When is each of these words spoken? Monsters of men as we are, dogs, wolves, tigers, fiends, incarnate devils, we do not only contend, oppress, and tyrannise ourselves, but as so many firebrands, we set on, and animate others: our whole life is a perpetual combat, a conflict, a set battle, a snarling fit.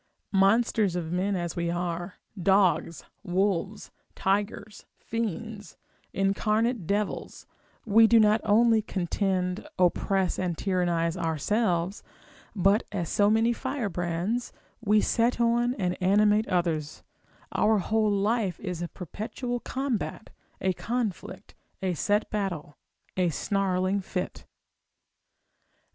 Monsters 0.33 0.95
of 0.95 1.11
men 1.11 1.35
as 1.35 1.55
we 1.55 1.69
are, 1.69 2.15
dogs, 2.41 3.03
wolves, 3.21 3.91
tigers, 4.15 4.87
fiends, 4.97 5.77
incarnate 6.11 6.87
devils, 6.87 7.45
we 7.85 8.07
do 8.07 8.19
not 8.19 8.41
only 8.43 8.81
contend, 8.81 9.67
oppress, 9.77 10.39
and 10.39 10.57
tyrannise 10.57 11.15
ourselves, 11.15 12.01
but 12.55 12.81
as 12.91 13.09
so 13.09 13.29
many 13.29 13.53
firebrands, 13.53 14.51
we 14.83 14.99
set 15.01 15.39
on, 15.39 15.75
and 15.75 15.95
animate 16.01 16.47
others: 16.47 17.03
our 17.51 17.77
whole 17.77 18.09
life 18.09 18.59
is 18.59 18.81
a 18.81 18.87
perpetual 18.87 19.59
combat, 19.59 20.31
a 20.59 20.73
conflict, 20.73 21.53
a 21.83 21.93
set 21.93 22.27
battle, 22.31 22.75
a 23.17 23.29
snarling 23.29 24.01
fit. 24.01 24.47